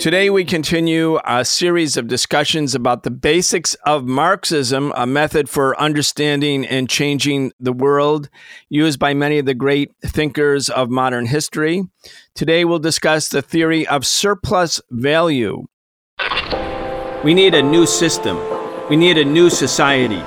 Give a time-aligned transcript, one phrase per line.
[0.00, 5.78] Today, we continue a series of discussions about the basics of Marxism, a method for
[5.78, 8.30] understanding and changing the world
[8.70, 11.82] used by many of the great thinkers of modern history.
[12.34, 15.66] Today, we'll discuss the theory of surplus value.
[17.22, 18.38] We need a new system,
[18.88, 20.22] we need a new society.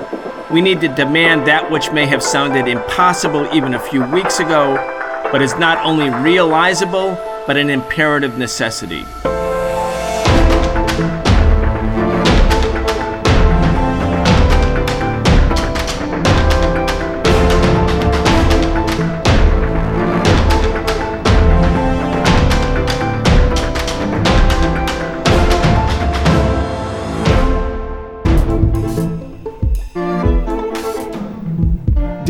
[0.52, 4.76] We need to demand that which may have sounded impossible even a few weeks ago,
[5.32, 7.18] but is not only realizable,
[7.48, 9.04] but an imperative necessity.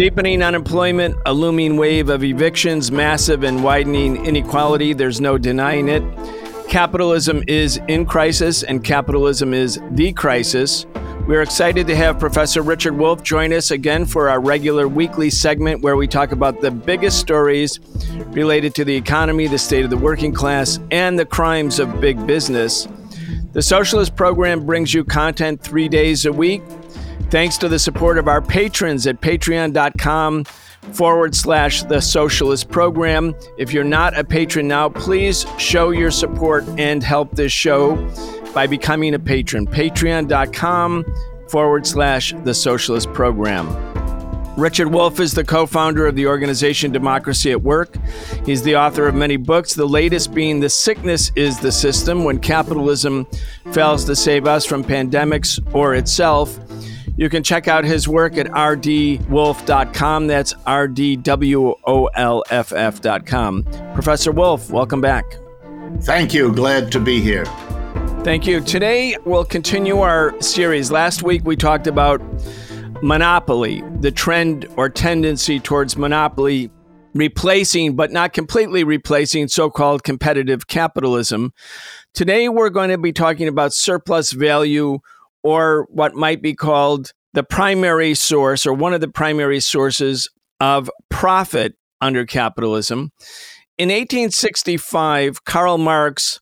[0.03, 6.03] Deepening unemployment, a looming wave of evictions, massive and widening inequality, there's no denying it.
[6.67, 10.85] Capitalism is in crisis, and capitalism is the crisis.
[11.25, 15.83] We're excited to have Professor Richard Wolff join us again for our regular weekly segment
[15.83, 17.79] where we talk about the biggest stories
[18.31, 22.27] related to the economy, the state of the working class, and the crimes of big
[22.27, 22.89] business.
[23.53, 26.61] The Socialist Program brings you content three days a week.
[27.33, 30.43] Thanks to the support of our patrons at patreon.com
[30.93, 33.33] forward slash the socialist program.
[33.57, 37.95] If you're not a patron now, please show your support and help this show
[38.53, 39.65] by becoming a patron.
[39.65, 41.05] Patreon.com
[41.49, 43.67] forward slash the socialist program.
[44.55, 47.97] Richard Wolff is the co founder of the organization Democracy at Work.
[48.45, 52.37] He's the author of many books, the latest being The Sickness is the System When
[52.37, 53.25] Capitalism
[53.71, 56.59] Fails to Save Us from Pandemics or Itself.
[57.15, 60.27] You can check out his work at rdwolff.com.
[60.27, 61.13] That's rdwolff.com.
[63.93, 65.37] Professor Wolff, welcome back.
[66.01, 66.51] Thank you.
[66.51, 67.45] Glad to be here.
[68.23, 68.61] Thank you.
[68.61, 70.91] Today, we'll continue our series.
[70.91, 72.19] Last week, we talked about
[73.03, 76.71] monopoly, the trend or tendency towards monopoly
[77.13, 81.53] replacing, but not completely replacing, so called competitive capitalism.
[82.13, 84.99] Today, we're going to be talking about surplus value
[85.43, 90.89] or what might be called the primary source or one of the primary sources of
[91.09, 93.11] profit under capitalism.
[93.77, 96.39] In 1865, Karl Marx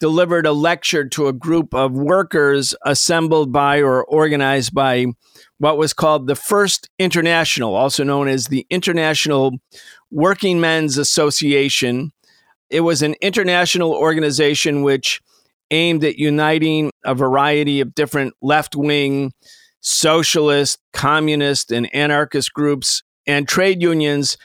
[0.00, 5.06] delivered a lecture to a group of workers assembled by or organized by
[5.58, 9.52] what was called the First International, also known as the International
[10.10, 12.12] Working Men's Association.
[12.70, 15.22] It was an international organization which
[15.74, 19.32] aimed at uniting a variety of different left wing,
[19.80, 24.38] socialist, communist, and anarchist groups and trade unions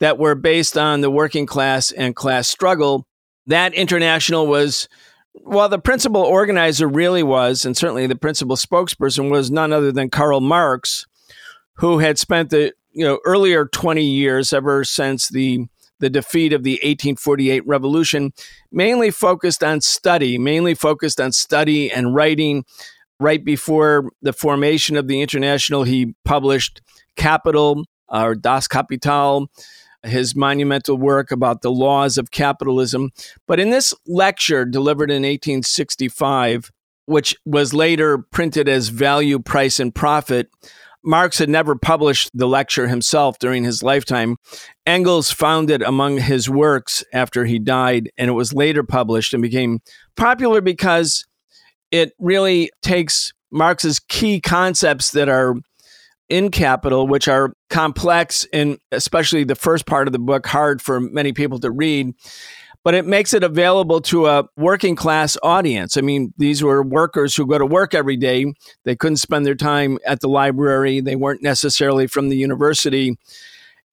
[0.00, 3.06] that were based on the working class and class struggle.
[3.46, 4.88] That international was,
[5.34, 10.08] well, the principal organizer really was, and certainly the principal spokesperson was none other than
[10.08, 11.06] Karl Marx,
[11.74, 15.66] who had spent the you know earlier 20 years ever since the
[16.00, 18.32] the defeat of the 1848 revolution,
[18.72, 22.64] mainly focused on study, mainly focused on study and writing.
[23.22, 26.80] Right before the formation of the International, he published
[27.16, 29.50] Capital or Das Kapital,
[30.02, 33.10] his monumental work about the laws of capitalism.
[33.46, 36.72] But in this lecture delivered in 1865,
[37.06, 40.48] which was later printed as Value, Price, and Profit,
[41.02, 44.36] Marx had never published the lecture himself during his lifetime.
[44.86, 49.42] Engels found it among his works after he died, and it was later published and
[49.42, 49.80] became
[50.16, 51.24] popular because
[51.90, 55.54] it really takes Marx's key concepts that are
[56.28, 61.00] in Capital, which are complex and especially the first part of the book, hard for
[61.00, 62.14] many people to read
[62.82, 65.96] but it makes it available to a working class audience.
[65.96, 68.52] I mean, these were workers who go to work every day.
[68.84, 73.16] They couldn't spend their time at the library, they weren't necessarily from the university.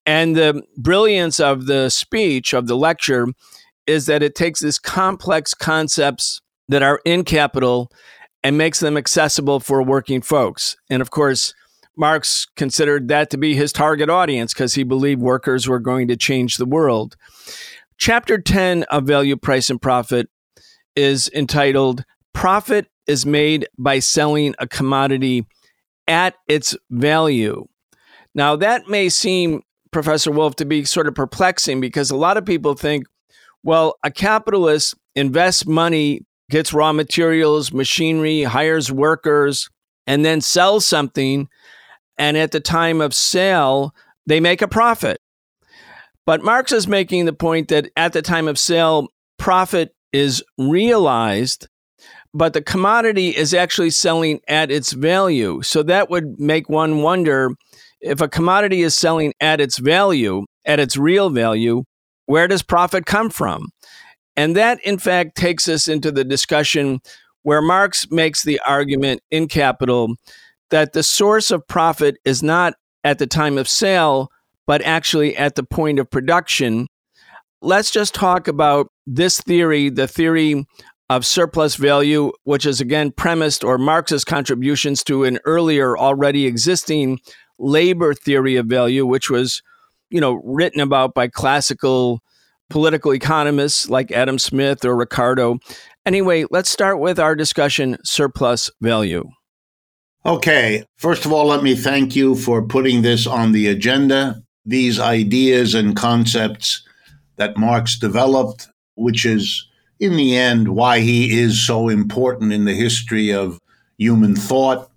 [0.05, 3.27] And the brilliance of the speech, of the lecture,
[3.85, 7.91] is that it takes these complex concepts that are in capital
[8.43, 10.77] and makes them accessible for working folks.
[10.89, 11.53] And of course,
[11.97, 16.15] Marx considered that to be his target audience because he believed workers were going to
[16.15, 17.17] change the world.
[17.97, 20.29] Chapter 10 of Value, Price, and Profit
[20.95, 25.47] is entitled Profit is Made by Selling a Commodity
[26.07, 27.65] at Its Value.
[28.35, 32.45] Now, that may seem, Professor Wolff, to be sort of perplexing because a lot of
[32.45, 33.05] people think,
[33.63, 36.21] well, a capitalist invests money,
[36.51, 39.71] gets raw materials, machinery, hires workers,
[40.05, 41.49] and then sells something.
[42.19, 43.95] And at the time of sale,
[44.27, 45.19] they make a profit.
[46.27, 49.07] But Marx is making the point that at the time of sale,
[49.39, 51.69] profit is realized,
[52.33, 55.61] but the commodity is actually selling at its value.
[55.61, 57.51] So that would make one wonder
[58.01, 61.83] if a commodity is selling at its value, at its real value,
[62.25, 63.69] where does profit come from?
[64.35, 66.99] And that, in fact, takes us into the discussion
[67.43, 70.15] where Marx makes the argument in Capital
[70.71, 72.73] that the source of profit is not
[73.05, 74.29] at the time of sale,
[74.67, 76.87] but actually at the point of production.
[77.61, 80.67] Let's just talk about this theory, the theory
[81.09, 87.19] of surplus value, which is again premised or Marx's contributions to an earlier already existing
[87.57, 89.63] labor theory of value, which was,
[90.09, 92.21] you know, written about by classical
[92.69, 95.57] political economists like Adam Smith or Ricardo.
[96.05, 99.23] Anyway, let's start with our discussion surplus value.
[100.25, 104.43] Okay, first of all, let me thank you for putting this on the agenda.
[104.67, 106.85] These ideas and concepts
[107.37, 109.65] that Marx developed, which is
[109.99, 113.59] in the end why he is so important in the history of
[113.97, 114.91] human thought,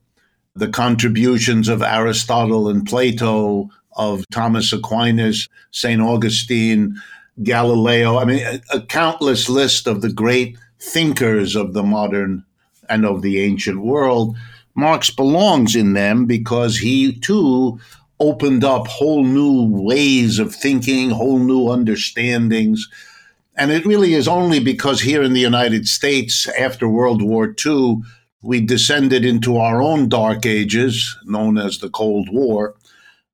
[0.54, 6.00] the contributions of Aristotle and Plato, of Thomas Aquinas, St.
[6.00, 7.00] Augustine,
[7.42, 8.18] Galileo.
[8.18, 12.44] I mean, a, a countless list of the great thinkers of the modern
[12.88, 14.36] and of the ancient world.
[14.74, 17.78] Marx belongs in them because he too
[18.20, 22.88] opened up whole new ways of thinking, whole new understandings.
[23.56, 28.02] And it really is only because here in the United States, after World War II,
[28.42, 32.74] we descended into our own dark ages, known as the Cold War,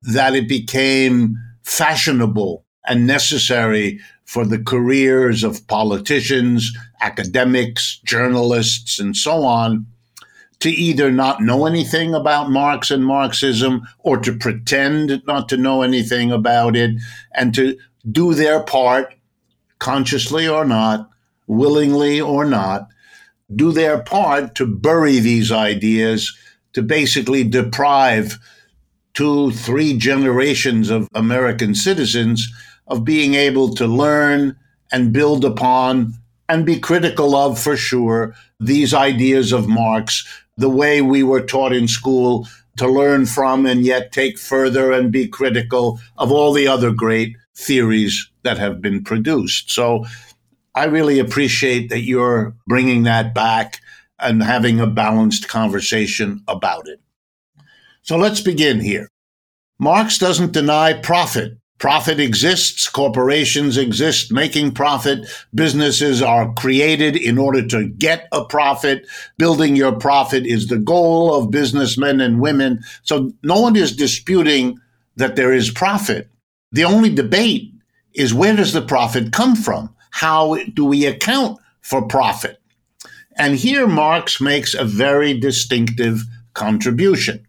[0.01, 9.43] that it became fashionable and necessary for the careers of politicians, academics, journalists, and so
[9.43, 9.85] on
[10.59, 15.81] to either not know anything about Marx and Marxism or to pretend not to know
[15.81, 16.91] anything about it
[17.33, 17.77] and to
[18.11, 19.13] do their part,
[19.79, 21.09] consciously or not,
[21.45, 22.87] willingly or not,
[23.55, 26.35] do their part to bury these ideas,
[26.73, 28.37] to basically deprive
[29.13, 32.51] two, three generations of American citizens
[32.87, 34.55] of being able to learn
[34.91, 36.13] and build upon
[36.49, 40.25] and be critical of, for sure, these ideas of Marx,
[40.57, 45.11] the way we were taught in school to learn from and yet take further and
[45.11, 49.71] be critical of all the other great theories that have been produced.
[49.71, 50.05] So
[50.75, 53.79] I really appreciate that you're bringing that back
[54.19, 56.99] and having a balanced conversation about it.
[58.03, 59.09] So let's begin here.
[59.79, 61.57] Marx doesn't deny profit.
[61.79, 69.05] Profit exists, corporations exist making profit, businesses are created in order to get a profit.
[69.37, 72.79] Building your profit is the goal of businessmen and women.
[73.03, 74.79] So no one is disputing
[75.17, 76.29] that there is profit.
[76.71, 77.71] The only debate
[78.13, 79.93] is where does the profit come from?
[80.09, 82.59] How do we account for profit?
[83.37, 86.23] And here Marx makes a very distinctive
[86.55, 87.46] contribution.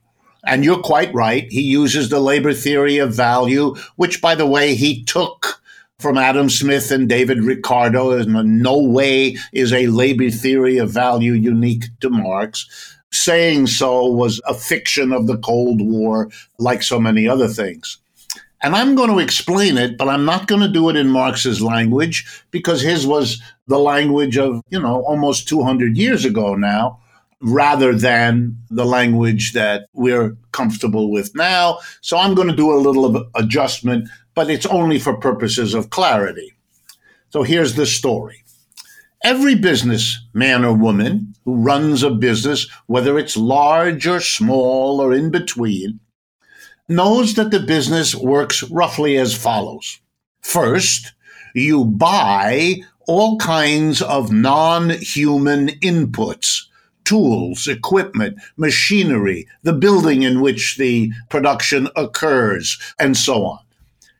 [0.49, 1.47] And you're quite right.
[1.50, 5.61] He uses the labor theory of value, which, by the way, he took
[5.99, 8.12] from Adam Smith and David Ricardo.
[8.12, 12.67] In no way is a labor theory of value unique to Marx.
[13.12, 17.99] Saying so was a fiction of the Cold War, like so many other things.
[18.62, 21.61] And I'm going to explain it, but I'm not going to do it in Marx's
[21.61, 27.00] language because his was the language of, you know, almost 200 years ago now
[27.40, 31.78] rather than the language that we're comfortable with now.
[32.00, 35.90] So I'm going to do a little of adjustment, but it's only for purposes of
[35.90, 36.52] clarity.
[37.30, 38.45] So here's the story.
[39.25, 45.12] Every business man or woman who runs a business, whether it's large or small or
[45.12, 46.00] in between,
[46.88, 50.00] knows that the business works roughly as follows.
[50.40, 51.12] First,
[51.54, 52.76] you buy
[53.07, 56.68] all kinds of non human inputs
[57.09, 63.59] tools, equipment, machinery, the building in which the production occurs, and so on.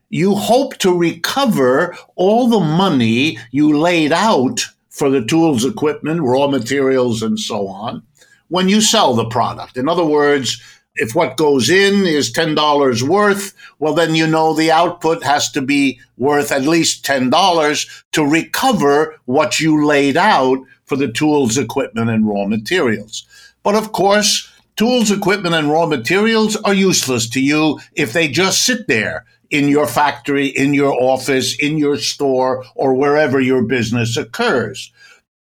[0.09, 6.47] You hope to recover all the money you laid out for the tools, equipment, raw
[6.47, 8.02] materials, and so on
[8.49, 9.76] when you sell the product.
[9.76, 10.62] In other words,
[10.95, 15.61] if what goes in is $10 worth, well, then you know the output has to
[15.61, 22.11] be worth at least $10 to recover what you laid out for the tools, equipment,
[22.11, 23.25] and raw materials.
[23.62, 28.64] But of course, tools, equipment, and raw materials are useless to you if they just
[28.64, 34.16] sit there in your factory, in your office, in your store, or wherever your business
[34.16, 34.92] occurs.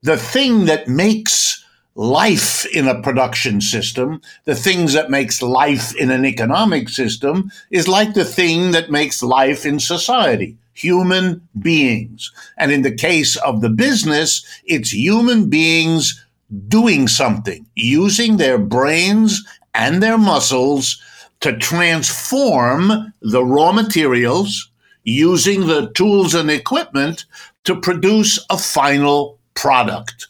[0.02, 6.10] The thing that makes life in a production system, the things that makes life in
[6.10, 12.32] an economic system is like the thing that makes life in society, human beings.
[12.58, 16.24] And in the case of the business, it's human beings
[16.68, 19.42] doing something, using their brains
[19.74, 21.00] and their muscles
[21.40, 24.70] to transform the raw materials,
[25.04, 27.24] using the tools and equipment
[27.64, 30.28] to produce a final product.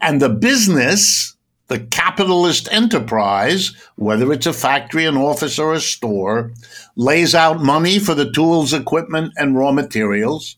[0.00, 1.33] And the business,
[1.74, 6.52] the capitalist enterprise, whether it's a factory, an office, or a store,
[6.94, 10.56] lays out money for the tools, equipment, and raw materials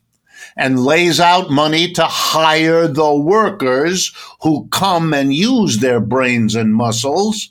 [0.59, 6.75] and lays out money to hire the workers who come and use their brains and
[6.75, 7.51] muscles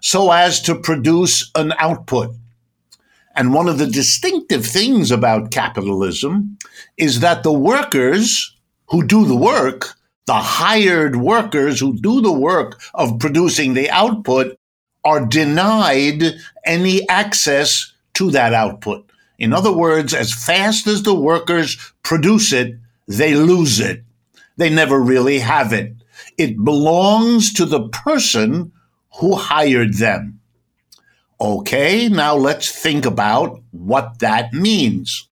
[0.00, 2.32] so as to produce an output.
[3.34, 6.56] And one of the distinctive things about capitalism
[6.96, 8.56] is that the workers
[8.86, 14.56] who do the work, the hired workers who do the work of producing the output,
[15.04, 16.22] are denied
[16.64, 19.10] any access to that output.
[19.38, 22.76] In other words, as fast as the workers produce it,
[23.08, 24.04] they lose it.
[24.56, 25.94] They never really have it.
[26.38, 28.72] It belongs to the person
[29.18, 30.38] who hired them.
[31.40, 35.28] Okay, now let's think about what that means.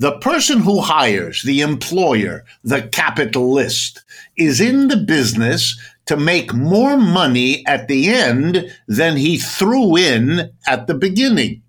[0.00, 4.02] The person who hires, the employer, the capitalist,
[4.34, 10.52] is in the business to make more money at the end than he threw in
[10.66, 11.60] at the beginning.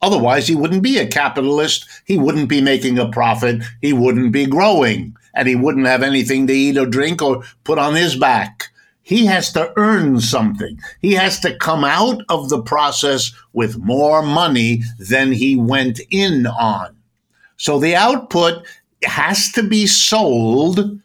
[0.00, 1.84] Otherwise, he wouldn't be a capitalist.
[2.06, 3.62] He wouldn't be making a profit.
[3.82, 7.78] He wouldn't be growing and he wouldn't have anything to eat or drink or put
[7.78, 8.70] on his back.
[9.02, 10.80] He has to earn something.
[11.02, 16.46] He has to come out of the process with more money than he went in
[16.46, 16.95] on.
[17.56, 18.66] So the output
[19.04, 21.00] has to be sold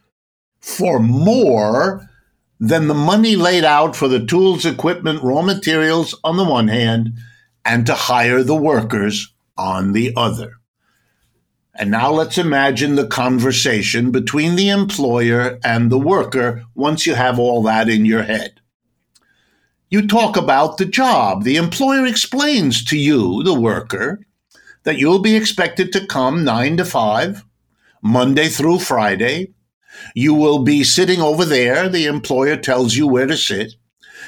[0.60, 2.08] for more
[2.60, 7.14] than the money laid out for the tools, equipment, raw materials on the one hand
[7.66, 10.58] and to hire the workers on the other.
[11.74, 17.40] And now let's imagine the conversation between the employer and the worker once you have
[17.40, 18.60] all that in your head.
[19.90, 21.44] You talk about the job.
[21.44, 24.20] The employer explains to you, the worker,
[24.84, 27.46] that you'll be expected to come nine to five,
[28.02, 29.54] Monday through Friday.
[30.16, 31.90] You will be sitting over there.
[31.90, 33.74] The employer tells you where to sit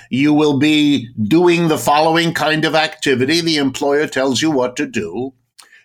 [0.10, 3.42] you will be doing the following kind of activity.
[3.42, 5.34] The employer tells you what to do.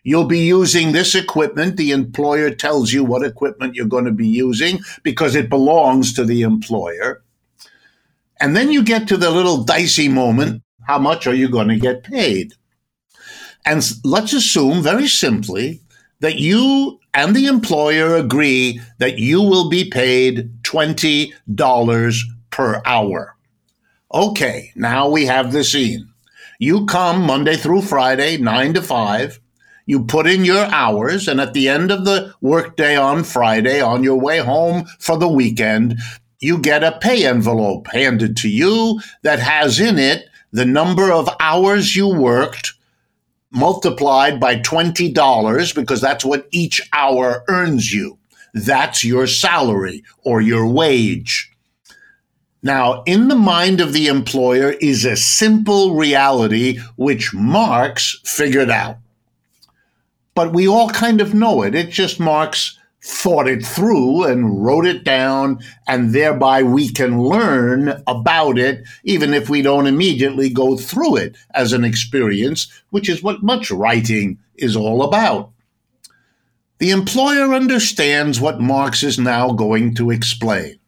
[0.03, 1.77] You'll be using this equipment.
[1.77, 6.25] The employer tells you what equipment you're going to be using because it belongs to
[6.25, 7.23] the employer.
[8.41, 11.79] And then you get to the little dicey moment how much are you going to
[11.79, 12.55] get paid?
[13.65, 15.81] And let's assume very simply
[16.21, 23.37] that you and the employer agree that you will be paid $20 per hour.
[24.13, 26.09] Okay, now we have the scene.
[26.59, 29.39] You come Monday through Friday, 9 to 5.
[29.87, 34.03] You put in your hours, and at the end of the workday on Friday, on
[34.03, 35.99] your way home for the weekend,
[36.41, 41.29] you get a pay envelope handed to you that has in it the number of
[41.41, 42.75] hours you worked
[43.51, 48.19] multiplied by $20 because that's what each hour earns you.
[48.55, 51.53] That's your salary or your wage.
[52.63, 58.99] Now, in the mind of the employer is a simple reality which Marx figured out.
[60.35, 61.75] But we all kind of know it.
[61.75, 62.78] It just Marx
[63.09, 69.33] thought it through and wrote it down, and thereby we can learn about it, even
[69.33, 74.39] if we don't immediately go through it as an experience, which is what much writing
[74.57, 75.51] is all about.
[76.81, 80.79] The employer understands what Marx is now going to explain.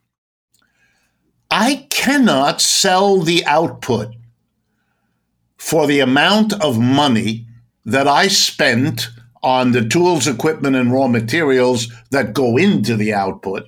[1.51, 4.15] I cannot sell the output
[5.57, 7.47] for the amount of money
[7.87, 9.09] that I spent
[9.43, 13.65] on the tools, equipment, and raw materials that go into the output,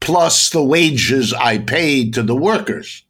[0.00, 3.04] plus the wages I paid to the workers.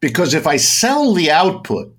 [0.00, 1.94] Because if I sell the output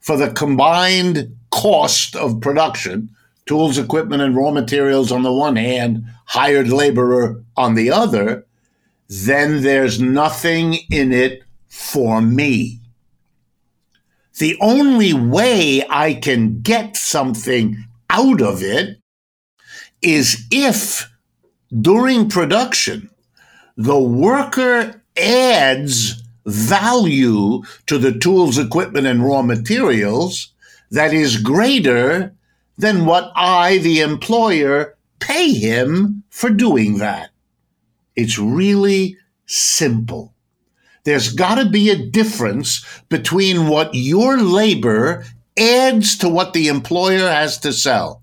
[0.00, 3.10] for the combined cost of production,
[3.46, 8.44] tools, equipment, and raw materials on the one hand, hired laborer on the other,
[9.08, 12.80] then there's nothing in it for me.
[14.38, 18.98] The only way I can get something out of it
[20.00, 21.10] is if
[21.80, 23.10] during production
[23.76, 30.52] the worker adds value to the tools, equipment, and raw materials
[30.90, 32.34] that is greater
[32.78, 37.30] than what I, the employer, pay him for doing that.
[38.14, 39.16] It's really
[39.46, 40.34] simple.
[41.04, 45.24] There's got to be a difference between what your labor
[45.58, 48.22] adds to what the employer has to sell.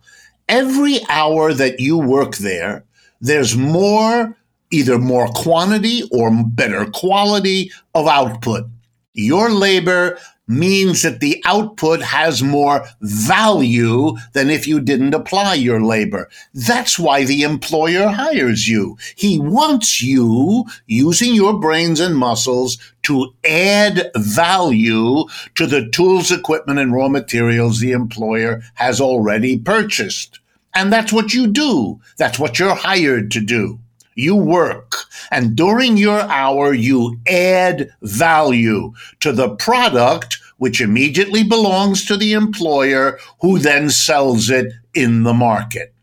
[0.52, 2.84] every hour that you work there,
[3.22, 4.38] there's more,
[4.70, 8.66] either more quantity or better quality of output.
[9.14, 10.20] Your labor
[10.52, 16.30] means that the output has more value than if you didn't apply your labor.
[16.54, 18.98] That's why the employer hires you.
[19.16, 26.80] He wants you using your brains and muscles to add value to the tools, equipment,
[26.80, 30.40] and raw materials the employer has already purchased.
[30.74, 32.00] And that's what you do.
[32.18, 33.81] That's what you're hired to do.
[34.16, 34.96] You work,
[35.32, 42.34] and during your hour, you add value to the product which immediately belongs to the
[42.34, 45.94] employer who then sells it in the market.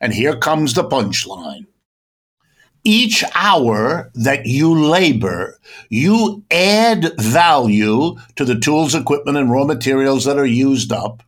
[0.00, 1.66] And here comes the punchline.
[2.82, 5.58] Each hour that you labor,
[5.90, 11.22] you add value to the tools, equipment, and raw materials that are used up,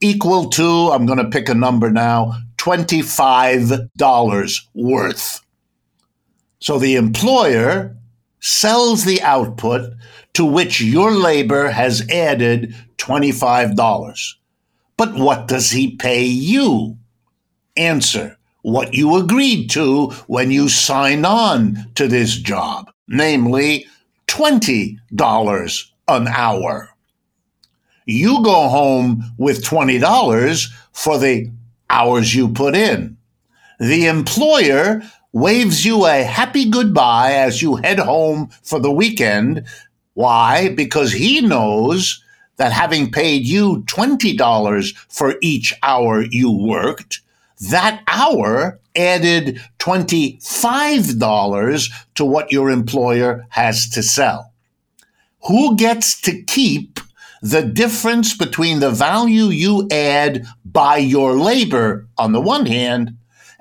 [0.00, 5.40] equal to, I'm going to pick a number now, $25 worth.
[6.60, 7.96] So the employer
[8.38, 9.94] sells the output
[10.34, 14.34] to which your labor has added $25.
[14.96, 16.98] But what does he pay you?
[17.76, 23.86] Answer what you agreed to when you signed on to this job, namely
[24.28, 26.90] $20 an hour.
[28.06, 31.50] You go home with $20 for the
[31.92, 33.16] hours you put in.
[33.78, 39.64] The employer waves you a happy goodbye as you head home for the weekend.
[40.14, 40.70] Why?
[40.70, 42.22] Because he knows
[42.56, 47.20] that having paid you $20 for each hour you worked,
[47.70, 54.52] that hour added $25 to what your employer has to sell.
[55.46, 56.98] Who gets to keep
[57.40, 63.16] the difference between the value you add by your labor on the one hand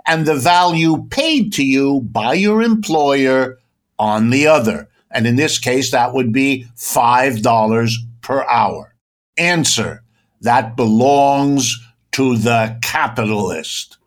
[0.08, 3.60] and the value paid to you by your employer
[4.00, 4.89] on the other.
[5.12, 8.96] And in this case, that would be $5 per hour.
[9.38, 10.03] Answer
[10.42, 11.77] that belongs
[12.14, 13.98] to the capitalist.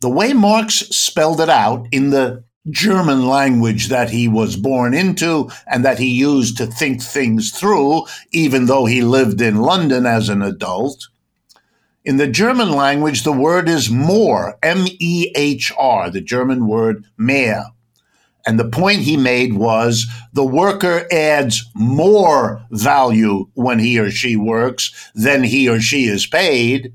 [0.00, 5.50] The way Marx spelled it out in the German language that he was born into
[5.66, 10.28] and that he used to think things through, even though he lived in London as
[10.28, 11.08] an adult,
[12.08, 17.04] in the German language, the word is more, M E H R, the German word
[17.18, 17.66] mehr.
[18.46, 24.36] And the point he made was the worker adds more value when he or she
[24.36, 26.94] works than he or she is paid.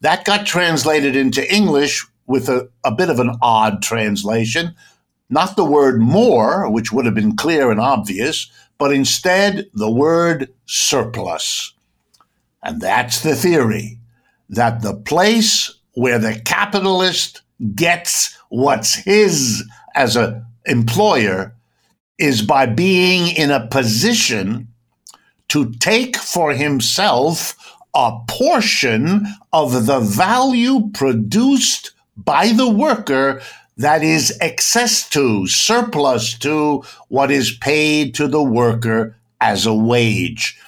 [0.00, 4.74] That got translated into English with a, a bit of an odd translation.
[5.30, 10.52] Not the word more, which would have been clear and obvious, but instead the word
[10.66, 11.74] surplus.
[12.60, 13.97] And that's the theory
[14.48, 17.42] that the place where the capitalist
[17.74, 21.54] gets what's his as an employer
[22.18, 24.68] is by being in a position
[25.48, 27.56] to take for himself
[27.94, 33.40] a portion of the value produced by the worker
[33.76, 40.58] that is excess to, surplus to what is paid to the worker as a wage.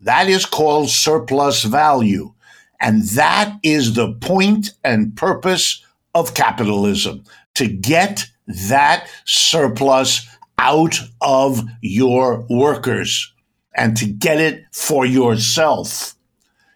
[0.00, 2.32] That is called surplus value.
[2.80, 8.26] And that is the point and purpose of capitalism to get
[8.68, 10.26] that surplus
[10.58, 13.32] out of your workers
[13.74, 16.14] and to get it for yourself.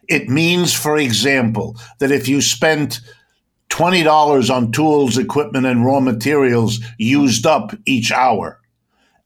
[0.08, 3.00] It means, for example, that if you spent
[3.70, 8.60] $20 on tools, equipment, and raw materials used up each hour,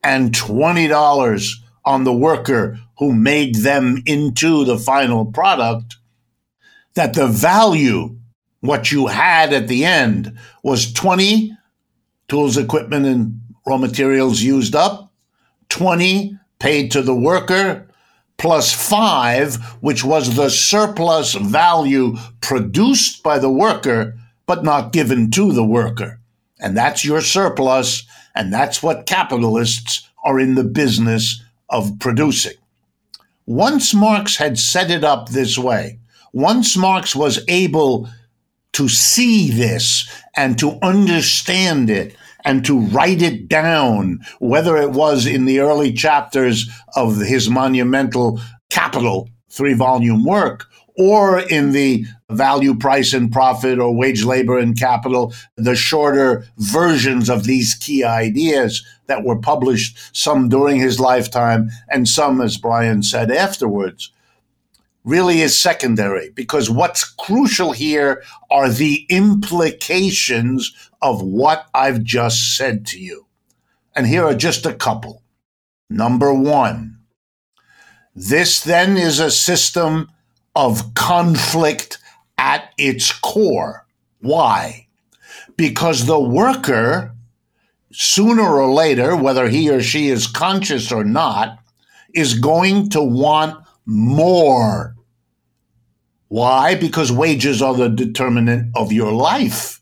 [0.03, 1.53] and $20
[1.85, 5.98] on the worker who made them into the final product,
[6.99, 8.17] that the value,
[8.59, 11.57] what you had at the end, was 20
[12.27, 15.13] tools, equipment, and raw materials used up,
[15.69, 17.87] 20 paid to the worker,
[18.37, 25.53] plus five, which was the surplus value produced by the worker, but not given to
[25.53, 26.19] the worker.
[26.59, 32.57] And that's your surplus, and that's what capitalists are in the business of producing.
[33.47, 36.01] Once Marx had set it up this way,
[36.33, 38.09] once Marx was able
[38.73, 45.27] to see this and to understand it and to write it down, whether it was
[45.27, 52.75] in the early chapters of his monumental Capital three volume work or in the value,
[52.75, 58.85] price, and profit or wage, labor, and capital, the shorter versions of these key ideas
[59.07, 64.11] that were published, some during his lifetime and some, as Brian said, afterwards
[65.09, 72.85] really is secondary because what's crucial here are the implications of what I've just said
[72.89, 73.27] to you.
[73.97, 75.23] And here are just a couple.
[75.89, 76.99] Number one,
[78.15, 80.11] this then is a system
[80.55, 81.99] of conflict
[82.37, 83.87] at its core.
[84.21, 84.89] Why?
[85.57, 87.15] Because the worker,
[87.91, 91.61] sooner or later, whether he or she is conscious or not,
[92.15, 94.95] is going to want more.
[96.29, 96.75] Why?
[96.75, 99.81] Because wages are the determinant of your life.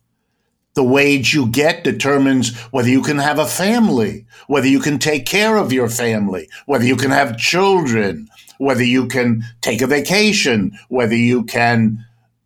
[0.74, 5.26] The wage you get determines whether you can have a family, whether you can take
[5.26, 8.28] care of your family, whether you can have children,
[8.58, 12.04] whether you can take a vacation, whether you can,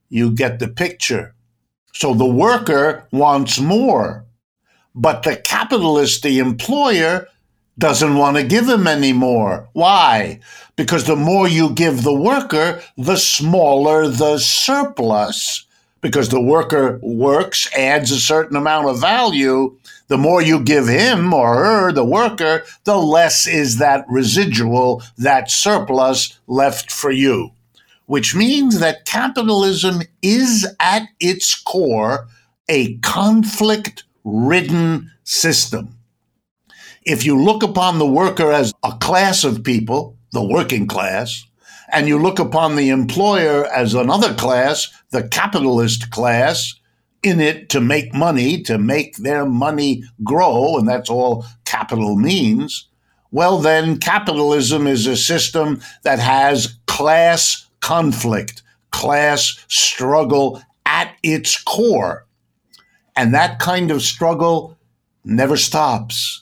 [0.09, 1.35] you get the picture.
[1.93, 4.25] So the worker wants more,
[4.95, 7.27] but the capitalist, the employer,
[7.81, 9.69] doesn't want to give him any more.
[9.73, 10.41] Why?
[10.77, 15.65] Because the more you give the worker, the smaller the surplus.
[16.03, 19.77] Because the worker works, adds a certain amount of value.
[20.09, 25.51] The more you give him or her, the worker, the less is that residual, that
[25.51, 27.51] surplus left for you.
[28.07, 32.29] Which means that capitalism is at its core
[32.69, 36.00] a conflict ridden system
[37.05, 41.45] if you look upon the worker as a class of people, the working class,
[41.93, 46.75] and you look upon the employer as another class, the capitalist class,
[47.23, 52.89] in it to make money, to make their money grow, and that's all capital means,
[53.31, 62.27] well, then capitalism is a system that has class conflict, class struggle at its core.
[63.17, 64.77] And that kind of struggle
[65.25, 66.40] never stops.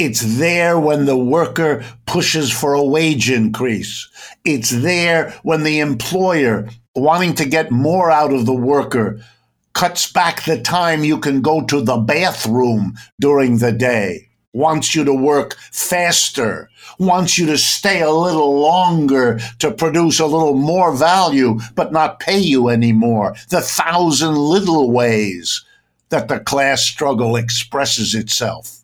[0.00, 4.08] It's there when the worker pushes for a wage increase.
[4.46, 9.20] It's there when the employer, wanting to get more out of the worker,
[9.74, 15.04] cuts back the time you can go to the bathroom during the day, wants you
[15.04, 20.96] to work faster, wants you to stay a little longer to produce a little more
[20.96, 23.34] value, but not pay you anymore.
[23.50, 25.62] The thousand little ways
[26.08, 28.79] that the class struggle expresses itself.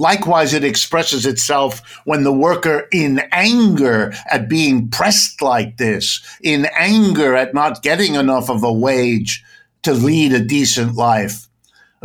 [0.00, 6.66] Likewise, it expresses itself when the worker, in anger at being pressed like this, in
[6.74, 9.44] anger at not getting enough of a wage
[9.82, 11.48] to lead a decent life,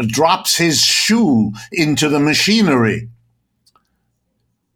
[0.08, 3.08] drops his shoe into the machinery.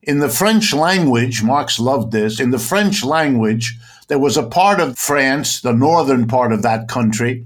[0.02, 3.78] In the French language, Marx loved this, in the French language,
[4.08, 7.46] there was a part of France, the northern part of that country,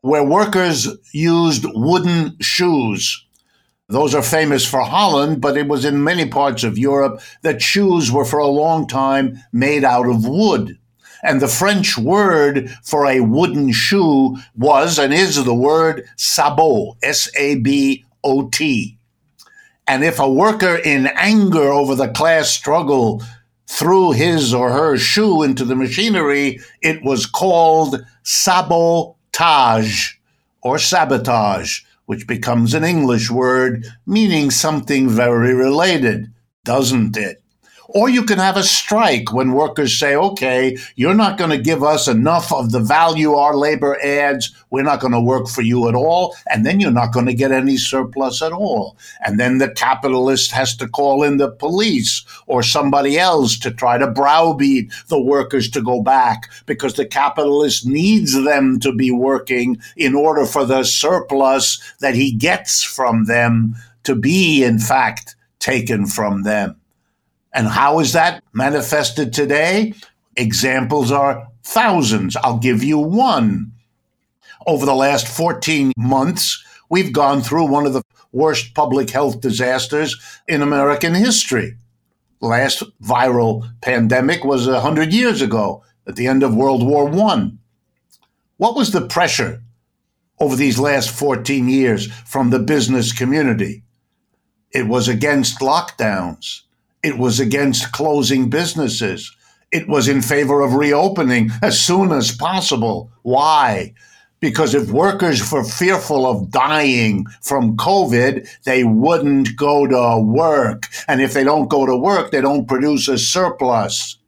[0.00, 3.25] where workers used wooden shoes
[3.88, 8.10] those are famous for Holland, but it was in many parts of Europe that shoes
[8.10, 10.76] were for a long time made out of wood.
[11.22, 17.30] And the French word for a wooden shoe was and is the word sabot, S
[17.38, 18.98] A B O T.
[19.86, 23.22] And if a worker in anger over the class struggle
[23.68, 30.14] threw his or her shoe into the machinery, it was called sabotage
[30.60, 36.32] or sabotage which becomes an English word meaning something very related,
[36.64, 37.42] doesn't it?
[37.88, 41.82] Or you can have a strike when workers say, okay, you're not going to give
[41.82, 44.52] us enough of the value our labor adds.
[44.70, 46.34] We're not going to work for you at all.
[46.50, 48.96] And then you're not going to get any surplus at all.
[49.24, 53.98] And then the capitalist has to call in the police or somebody else to try
[53.98, 59.80] to browbeat the workers to go back because the capitalist needs them to be working
[59.96, 66.06] in order for the surplus that he gets from them to be, in fact, taken
[66.06, 66.76] from them.
[67.56, 69.94] And how is that manifested today?
[70.36, 72.36] Examples are thousands.
[72.36, 73.72] I'll give you one.
[74.66, 80.20] Over the last 14 months, we've gone through one of the worst public health disasters
[80.46, 81.78] in American history.
[82.42, 87.52] The last viral pandemic was 100 years ago at the end of World War I.
[88.58, 89.62] What was the pressure
[90.38, 93.82] over these last 14 years from the business community?
[94.72, 96.64] It was against lockdowns.
[97.02, 99.34] It was against closing businesses.
[99.72, 103.10] It was in favor of reopening as soon as possible.
[103.22, 103.94] Why?
[104.40, 110.88] Because if workers were fearful of dying from COVID, they wouldn't go to work.
[111.08, 114.18] And if they don't go to work, they don't produce a surplus.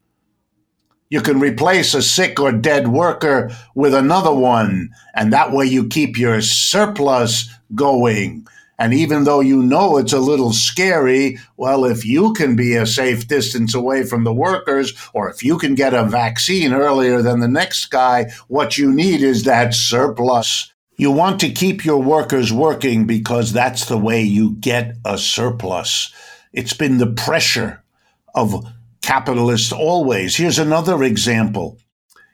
[1.11, 5.89] You can replace a sick or dead worker with another one, and that way you
[5.89, 8.47] keep your surplus going.
[8.79, 12.87] And even though you know it's a little scary, well, if you can be a
[12.87, 17.41] safe distance away from the workers, or if you can get a vaccine earlier than
[17.41, 20.73] the next guy, what you need is that surplus.
[20.97, 26.13] You want to keep your workers working because that's the way you get a surplus.
[26.53, 27.83] It's been the pressure
[28.35, 28.65] of
[29.03, 30.37] capitalists always.
[30.37, 31.79] Here's another example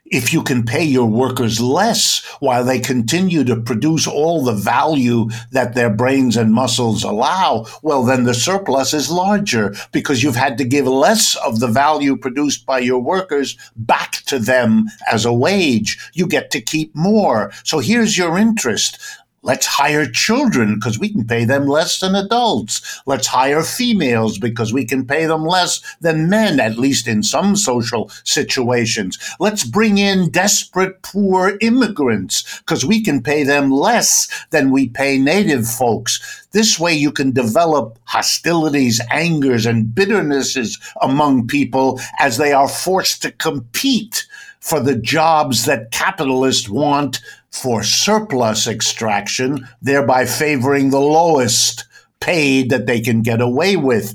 [0.05, 5.27] if you can pay your workers less while they continue to produce all the value
[5.51, 10.57] that their brains and muscles allow, well, then the surplus is larger because you've had
[10.57, 15.33] to give less of the value produced by your workers back to them as a
[15.33, 15.97] wage.
[16.13, 17.51] You get to keep more.
[17.63, 18.99] So here's your interest.
[19.45, 22.99] Let's hire children because we can pay them less than adults.
[23.05, 27.55] Let's hire females because we can pay them less than men, at least in some
[27.55, 29.19] social situations.
[29.39, 35.19] Let's bring in desperate poor immigrants because we can pay them less than we pay
[35.19, 36.47] native folks.
[36.51, 43.21] This way you can develop hostilities, angers, and bitternesses among people as they are forced
[43.21, 44.25] to compete
[44.59, 47.21] for the jobs that capitalists want
[47.55, 51.85] for surplus extraction, thereby favoring the lowest
[52.19, 54.13] paid that they can get away with.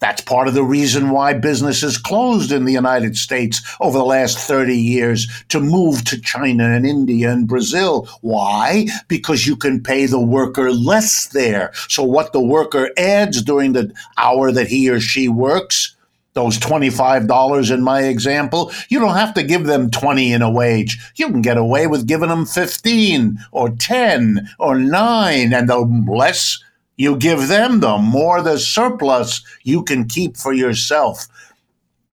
[0.00, 4.36] That's part of the reason why businesses closed in the United States over the last
[4.36, 8.06] 30 years to move to China and India and Brazil.
[8.20, 8.86] Why?
[9.08, 11.72] Because you can pay the worker less there.
[11.88, 15.96] So what the worker adds during the hour that he or she works,
[16.34, 20.98] those $25 in my example, you don't have to give them 20 in a wage.
[21.16, 26.62] You can get away with giving them 15 or 10 or 9 and the less
[26.96, 31.26] you give them, the more the surplus you can keep for yourself.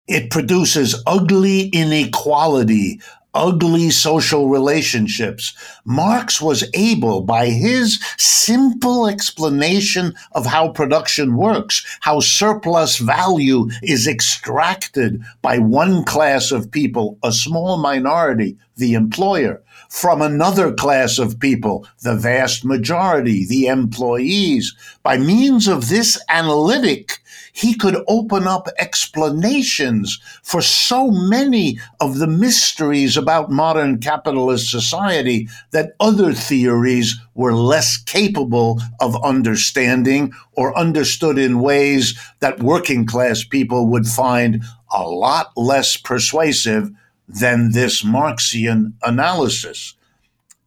[0.07, 3.01] It produces ugly inequality
[3.39, 5.55] ugly social relationships.
[5.85, 14.09] Marx was able, by his simple explanation of how production works, how surplus value is
[14.09, 21.39] extracted by one class of people, a small minority, the employer, from another class of
[21.39, 24.75] people, the vast majority, the employees.
[25.05, 27.21] By means of this analytic,
[27.53, 35.49] he could open up explanations for so many of the mysteries about modern capitalist society
[35.71, 43.45] that other theories were less capable of understanding or understood in ways that working class
[43.45, 46.91] people would find a lot less persuasive
[47.29, 49.95] than this Marxian analysis.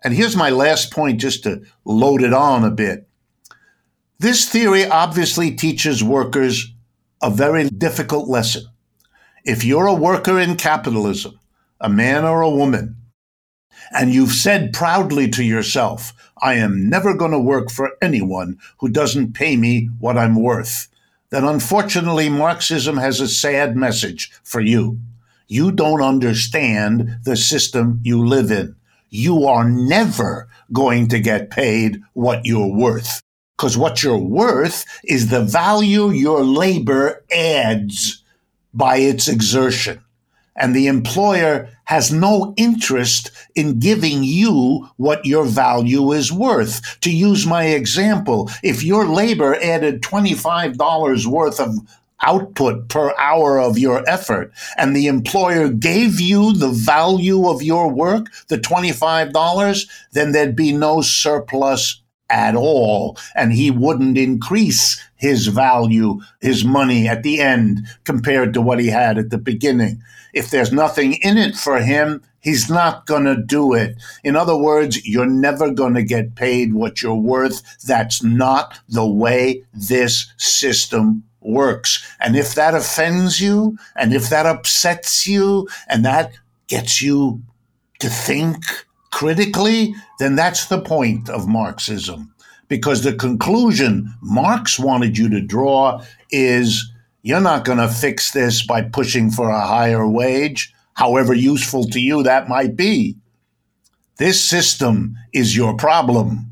[0.04, 3.08] And here's my last point, just to load it on a bit.
[4.22, 6.72] This theory obviously teaches workers
[7.24, 8.66] a very difficult lesson.
[9.46, 11.40] If you're a worker in capitalism,
[11.80, 12.98] a man or a woman,
[13.92, 18.90] and you've said proudly to yourself, I am never going to work for anyone who
[18.90, 20.88] doesn't pay me what I'm worth,
[21.32, 25.00] then unfortunately Marxism has a sad message for you.
[25.48, 28.76] You don't understand the system you live in.
[29.10, 33.24] You are never going to get paid what you're worth
[33.62, 38.24] because what you're worth is the value your labor adds
[38.74, 40.04] by its exertion.
[40.56, 47.00] And the employer has no interest in giving you what your value is worth.
[47.02, 51.76] To use my example, if your labor added $25 worth of
[52.24, 57.92] output per hour of your effort and the employer gave you the value of your
[57.92, 62.01] work, the $25, then there'd be no surplus
[62.32, 68.62] at all, and he wouldn't increase his value, his money at the end compared to
[68.62, 70.02] what he had at the beginning.
[70.34, 73.96] If there's nothing in it for him, he's not going to do it.
[74.24, 77.62] In other words, you're never going to get paid what you're worth.
[77.86, 82.16] That's not the way this system works.
[82.20, 86.32] And if that offends you, and if that upsets you, and that
[86.68, 87.42] gets you
[88.00, 88.64] to think
[89.12, 92.34] critically, then that's the point of Marxism.
[92.68, 98.66] Because the conclusion Marx wanted you to draw is you're not going to fix this
[98.66, 103.16] by pushing for a higher wage, however useful to you that might be.
[104.18, 106.52] This system is your problem.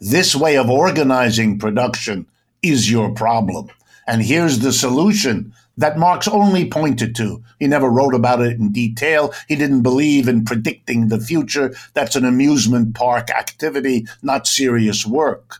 [0.00, 2.26] This way of organizing production
[2.62, 3.68] is your problem.
[4.06, 7.42] And here's the solution that Marx only pointed to.
[7.60, 9.32] He never wrote about it in detail.
[9.46, 11.74] He didn't believe in predicting the future.
[11.94, 15.58] That's an amusement park activity, not serious work.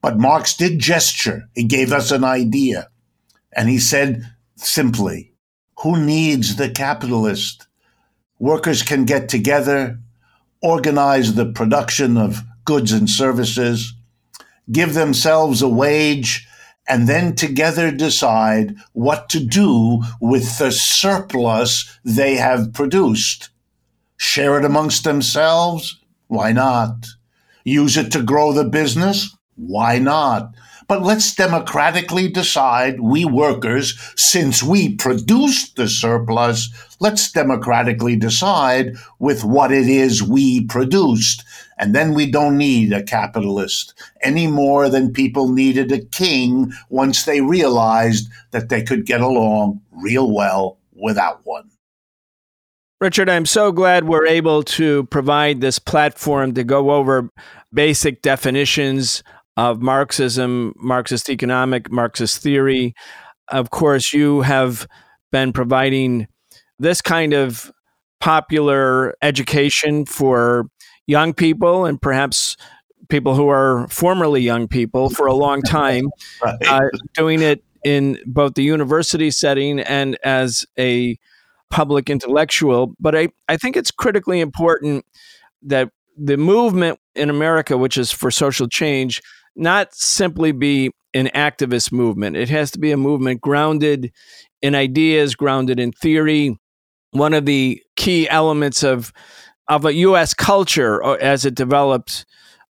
[0.00, 1.48] But Marx did gesture.
[1.54, 2.88] He gave us an idea.
[3.52, 5.32] And he said simply,
[5.80, 7.66] who needs the capitalist?
[8.38, 9.98] Workers can get together,
[10.62, 13.94] organize the production of goods and services,
[14.70, 16.46] give themselves a wage,
[16.88, 23.50] and then together decide what to do with the surplus they have produced.
[24.16, 25.98] Share it amongst themselves?
[26.28, 27.06] Why not?
[27.64, 29.36] Use it to grow the business?
[29.56, 30.54] Why not?
[30.88, 36.70] But let's democratically decide, we workers, since we produced the surplus,
[37.00, 41.44] let's democratically decide with what it is we produced.
[41.78, 47.24] And then we don't need a capitalist any more than people needed a king once
[47.24, 51.70] they realized that they could get along real well without one.
[52.98, 57.28] Richard, I'm so glad we're able to provide this platform to go over
[57.74, 59.22] basic definitions
[59.56, 62.94] of Marxism, Marxist economic, Marxist theory.
[63.48, 64.86] Of course, you have
[65.32, 66.28] been providing
[66.78, 67.70] this kind of
[68.20, 70.66] popular education for
[71.06, 72.56] young people and perhaps
[73.08, 76.10] people who are formerly young people for a long time,
[76.42, 76.56] right.
[76.68, 81.16] uh, doing it in both the university setting and as a
[81.70, 82.94] public intellectual.
[82.98, 85.06] But I, I think it's critically important
[85.62, 89.22] that the movement in America, which is for social change,
[89.56, 92.36] not simply be an activist movement.
[92.36, 94.12] It has to be a movement grounded
[94.62, 96.56] in ideas, grounded in theory.
[97.12, 99.12] One of the key elements of
[99.68, 100.32] of a U.S.
[100.32, 102.24] culture uh, as it developed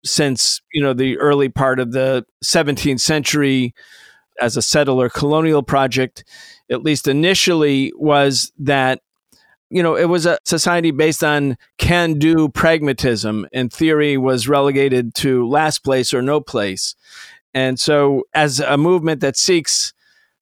[0.04, 3.74] since you know the early part of the 17th century
[4.40, 6.24] as a settler colonial project,
[6.70, 9.00] at least initially, was that
[9.70, 15.14] you know, it was a society based on can do pragmatism, and theory was relegated
[15.16, 16.96] to last place or no place.
[17.54, 19.92] And so, as a movement that seeks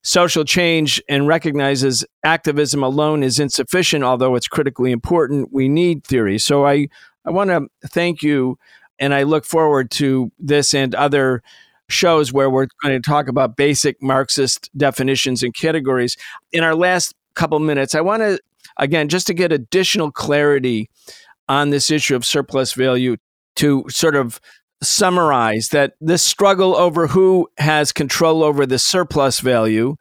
[0.01, 6.39] social change and recognizes activism alone is insufficient, although it's critically important, we need theory.
[6.39, 6.87] So, I,
[7.23, 8.57] I want to thank you,
[8.97, 11.43] and I look forward to this and other
[11.87, 16.17] shows where we're going to talk about basic Marxist definitions and categories.
[16.51, 18.39] In our last couple minutes, I want to
[18.79, 20.89] again, just to get additional clarity
[21.47, 23.17] on this issue of surplus value,
[23.57, 24.39] to sort of
[24.81, 29.95] summarize that this struggle over who has control over the surplus value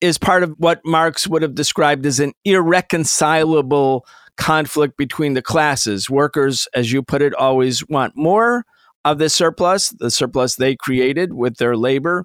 [0.00, 6.10] is part of what Marx would have described as an irreconcilable conflict between the classes.
[6.10, 8.64] Workers, as you put it, always want more
[9.04, 12.24] of the surplus, the surplus they created with their labor.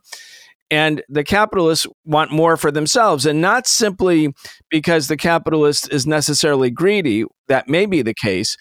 [0.72, 4.34] And the capitalists want more for themselves, and not simply
[4.70, 8.56] because the capitalist is necessarily greedy, that may be the case,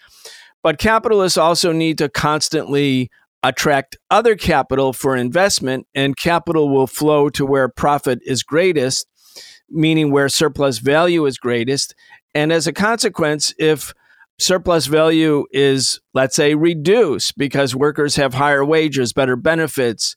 [0.62, 3.10] but capitalists also need to constantly
[3.42, 9.06] attract other capital for investment, and capital will flow to where profit is greatest,
[9.70, 11.94] meaning where surplus value is greatest.
[12.34, 13.92] And as a consequence, if
[14.38, 20.16] surplus value is, let's say, reduced because workers have higher wages, better benefits,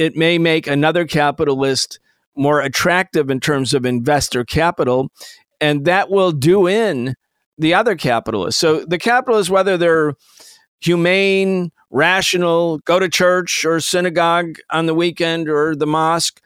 [0.00, 2.00] it may make another capitalist
[2.34, 5.10] more attractive in terms of investor capital,
[5.60, 7.14] and that will do in
[7.58, 8.58] the other capitalists.
[8.58, 10.14] So the capitalists, whether they're
[10.80, 16.40] humane, rational, go to church or synagogue on the weekend or the mosque,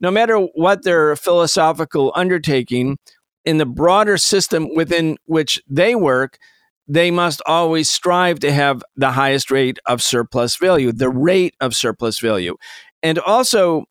[0.00, 2.96] no matter what their philosophical undertaking,
[3.44, 6.38] in the broader system within which they work,
[6.86, 11.74] they must always strive to have the highest rate of surplus value, the rate of
[11.74, 12.56] surplus value.
[13.02, 13.84] And also,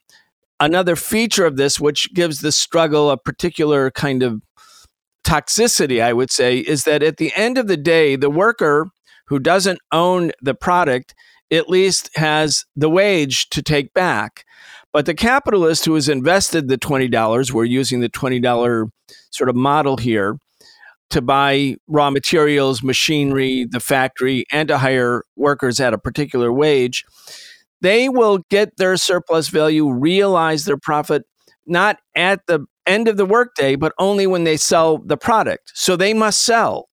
[0.60, 4.42] another feature of this, which gives the struggle a particular kind of
[5.24, 8.88] toxicity, I would say, is that at the end of the day, the worker
[9.28, 11.14] who doesn't own the product
[11.52, 14.46] at least has the wage to take back.
[14.92, 18.90] But the capitalist who has invested the $20, we're using the $20
[19.32, 20.38] sort of model here
[21.12, 27.04] to buy raw materials, machinery, the factory, and to hire workers at a particular wage
[27.82, 31.24] they will get their surplus value, realize their profit,
[31.66, 35.72] not at the end of the workday, but only when they sell the product.
[35.76, 36.90] So they must sell.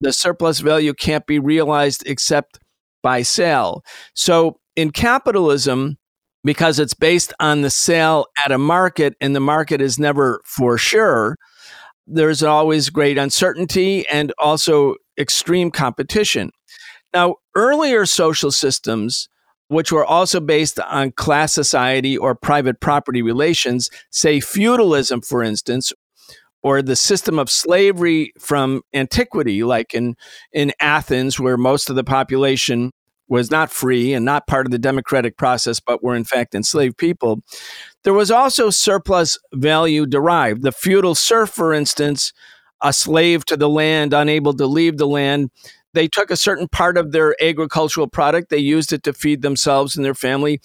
[0.00, 2.58] The surplus value can't be realized except
[3.02, 3.82] by sale.
[4.14, 5.96] So in capitalism,
[6.44, 10.78] because it's based on the sale at a market and the market is never for
[10.78, 11.36] sure,
[12.06, 16.50] there's always great uncertainty and also extreme competition.
[17.12, 19.28] Now, earlier social systems
[19.70, 25.92] which were also based on class society or private property relations, say feudalism, for instance,
[26.64, 30.16] or the system of slavery from antiquity, like in,
[30.52, 32.90] in Athens, where most of the population
[33.28, 36.98] was not free and not part of the democratic process, but were in fact enslaved
[36.98, 37.40] people.
[38.02, 40.62] There was also surplus value derived.
[40.62, 42.32] The feudal serf, for instance,
[42.82, 45.50] a slave to the land, unable to leave the land,
[45.92, 49.96] They took a certain part of their agricultural product, they used it to feed themselves
[49.96, 50.60] and their family.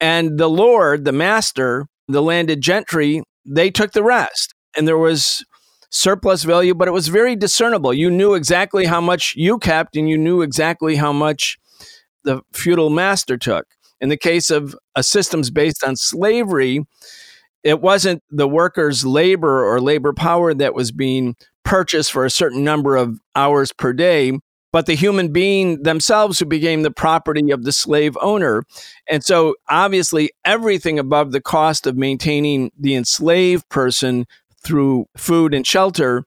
[0.00, 4.54] And the Lord, the master, the landed gentry, they took the rest.
[4.76, 5.44] And there was
[5.90, 7.94] surplus value, but it was very discernible.
[7.94, 11.58] You knew exactly how much you kept and you knew exactly how much
[12.24, 13.66] the feudal master took.
[14.00, 16.84] In the case of a systems based on slavery,
[17.62, 22.62] it wasn't the workers' labor or labor power that was being purchased for a certain
[22.62, 24.32] number of hours per day,
[24.76, 28.62] but the human being themselves who became the property of the slave owner.
[29.08, 34.26] And so, obviously, everything above the cost of maintaining the enslaved person
[34.62, 36.24] through food and shelter,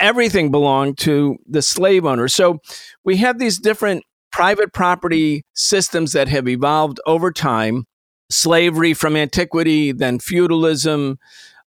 [0.00, 2.26] everything belonged to the slave owner.
[2.26, 2.58] So,
[3.04, 7.84] we have these different private property systems that have evolved over time
[8.28, 11.16] slavery from antiquity, then feudalism,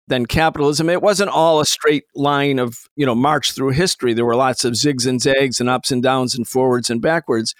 [0.08, 0.88] then capitalism.
[0.88, 4.14] It wasn't all a straight line of, you know, march through history.
[4.14, 7.54] There were lots of zigs and zags and ups and downs and forwards and backwards.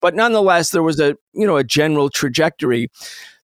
[0.00, 2.88] But nonetheless, there was a, you know, a general trajectory.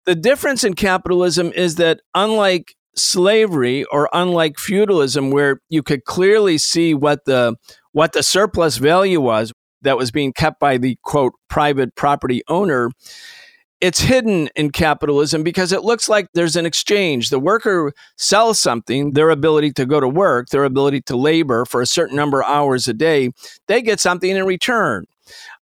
[0.05, 6.57] The difference in capitalism is that unlike slavery or unlike feudalism where you could clearly
[6.57, 7.55] see what the
[7.91, 12.89] what the surplus value was that was being kept by the quote private property owner
[13.83, 17.29] it's hidden in capitalism because it looks like there's an exchange.
[17.29, 21.81] The worker sells something, their ability to go to work, their ability to labor for
[21.81, 23.31] a certain number of hours a day,
[23.67, 25.05] they get something in return.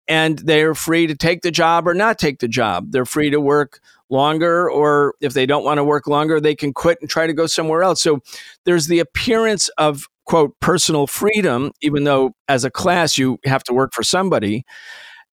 [0.08, 2.90] And they're free to take the job or not take the job.
[2.90, 3.78] They're free to work
[4.10, 7.32] longer, or if they don't want to work longer, they can quit and try to
[7.32, 8.02] go somewhere else.
[8.02, 8.18] So
[8.64, 13.72] there's the appearance of, quote, personal freedom, even though as a class you have to
[13.72, 14.64] work for somebody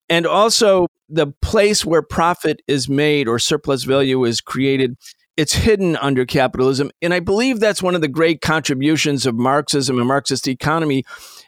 [0.09, 4.97] and also the place where profit is made or surplus value is created
[5.37, 6.91] it's hidden under capitalism.
[7.01, 11.03] And i believe that's one of the great contributions of marxism and marxist economy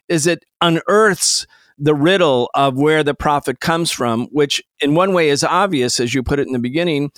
[0.07, 1.45] is it unearths
[1.77, 6.13] the riddle of where the profit comes from which in one way is obvious as
[6.13, 7.11] you put it in the beginning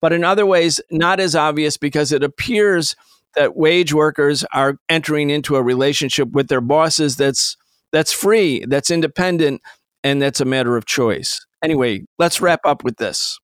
[0.00, 2.96] but in other ways not as obvious because it appears
[3.34, 7.56] that wage workers are entering into a relationship with their bosses that's
[7.92, 9.60] that's free that's independent
[10.06, 11.44] and that's a matter of choice.
[11.64, 13.40] Anyway, let's wrap up with this.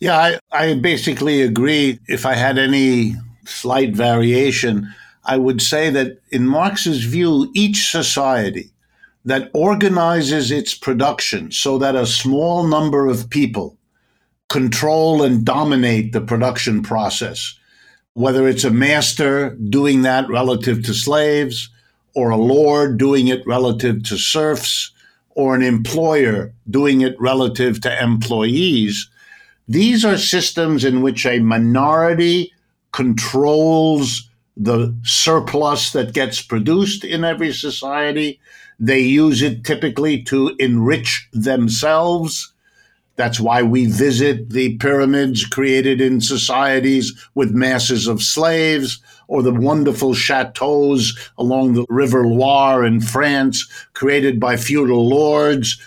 [0.00, 2.00] Yeah, I, I basically agree.
[2.08, 3.14] If I had any
[3.46, 4.92] slight variation,
[5.24, 8.72] I would say that in Marx's view, each society
[9.24, 13.78] that organizes its production so that a small number of people
[14.48, 17.56] control and dominate the production process,
[18.14, 21.70] whether it's a master doing that relative to slaves,
[22.16, 24.90] or a lord doing it relative to serfs,
[25.34, 29.08] or an employer doing it relative to employees.
[29.68, 32.52] These are systems in which a minority
[32.92, 38.38] controls the surplus that gets produced in every society.
[38.78, 42.52] They use it typically to enrich themselves.
[43.16, 49.52] That's why we visit the pyramids created in societies with masses of slaves or the
[49.52, 55.80] wonderful chateaus along the River Loire in France created by feudal lords,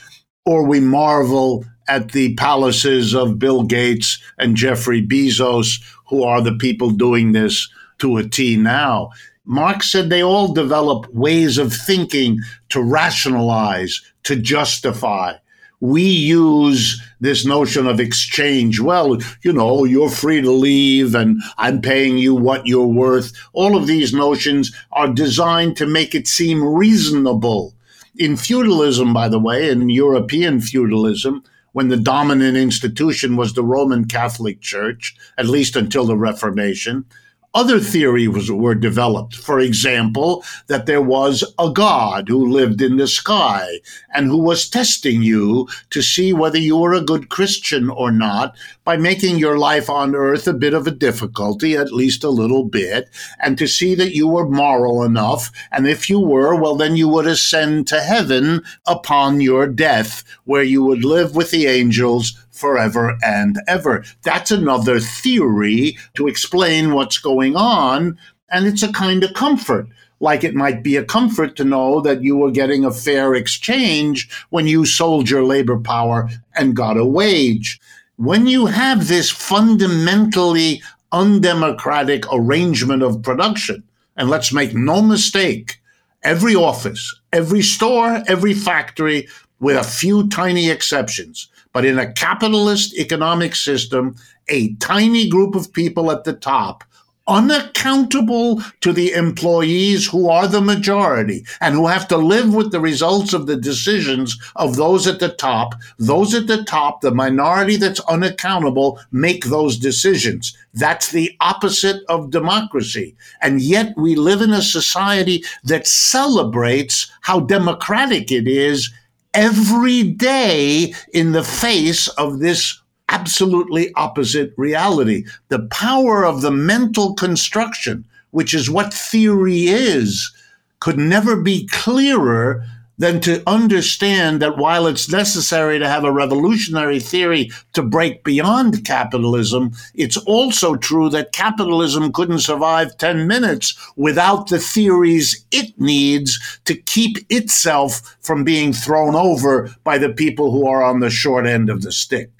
[0.46, 6.56] or we marvel at the palaces of Bill Gates and Jeffrey Bezos, who are the
[6.56, 7.70] people doing this
[8.00, 9.12] to a T now.
[9.46, 15.34] Marx said they all develop ways of thinking to rationalize, to justify
[15.80, 18.80] we use this notion of exchange.
[18.80, 23.32] Well, you know, you're free to leave and I'm paying you what you're worth.
[23.54, 27.76] All of these notions are designed to make it seem reasonable.
[28.18, 34.06] In feudalism, by the way, in European feudalism, when the dominant institution was the Roman
[34.06, 37.06] Catholic Church, at least until the Reformation,
[37.54, 39.36] other theories were developed.
[39.36, 43.80] For example, that there was a God who lived in the sky
[44.14, 48.56] and who was testing you to see whether you were a good Christian or not
[48.84, 52.64] by making your life on earth a bit of a difficulty, at least a little
[52.64, 55.52] bit, and to see that you were moral enough.
[55.72, 60.64] And if you were, well, then you would ascend to heaven upon your death, where
[60.64, 64.04] you would live with the angels forever and ever.
[64.24, 68.18] That's another theory to explain what's going on.
[68.50, 69.88] And it's a kind of comfort.
[70.20, 74.30] Like it might be a comfort to know that you were getting a fair exchange
[74.50, 77.80] when you sold your labor power and got a wage.
[78.16, 80.82] When you have this fundamentally
[81.12, 83.84] undemocratic arrangement of production,
[84.16, 85.80] and let's make no mistake,
[86.24, 89.28] every office, every store, every factory,
[89.60, 94.16] with a few tiny exceptions, but in a capitalist economic system,
[94.50, 96.84] a tiny group of people at the top
[97.28, 102.80] unaccountable to the employees who are the majority and who have to live with the
[102.80, 105.76] results of the decisions of those at the top.
[106.00, 110.58] Those at the top, the minority that's unaccountable, make those decisions.
[110.74, 113.16] That's the opposite of democracy.
[113.42, 118.92] And yet we live in a society that celebrates how democratic it is
[119.38, 125.26] every day in the face of this absolutely opposite reality.
[125.50, 130.34] The power of the mental construction, which is what theory is,
[130.80, 132.66] could never be clearer
[132.98, 138.86] than to understand that while it's necessary to have a revolutionary theory to break beyond
[138.86, 146.60] capitalism, it's also true that capitalism couldn't survive 10 minutes without the theories it needs
[146.66, 151.46] to keep itself from being thrown over by the people who are on the short
[151.46, 152.32] end of the stick.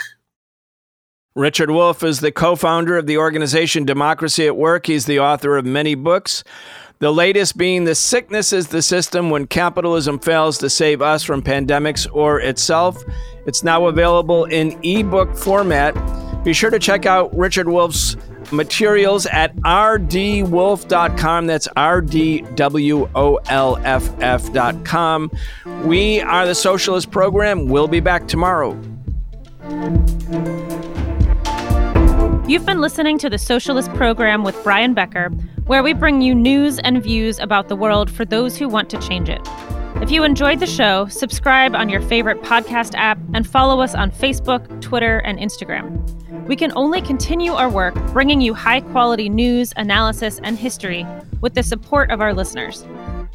[1.38, 4.88] Richard Wolff is the co founder of the organization Democracy at Work.
[4.88, 6.44] He's the author of many books.
[6.98, 11.44] The latest being The Sickness is the System When Capitalism Fails to Save Us from
[11.44, 13.04] Pandemics or Itself.
[13.46, 15.94] It's now available in ebook format.
[16.44, 18.18] Be sure to check out Richard Wolff's
[18.52, 21.46] materials at rdwolff.com.
[21.46, 25.30] That's R D W O L F F.com.
[25.84, 27.68] We are the Socialist Program.
[27.68, 28.76] We'll be back tomorrow.
[32.48, 35.28] You've been listening to the Socialist Program with Brian Becker,
[35.66, 38.98] where we bring you news and views about the world for those who want to
[39.00, 39.42] change it.
[40.02, 44.12] If you enjoyed the show, subscribe on your favorite podcast app and follow us on
[44.12, 46.08] Facebook, Twitter, and Instagram.
[46.48, 51.06] We can only continue our work bringing you high quality news, analysis, and history
[51.42, 52.86] with the support of our listeners.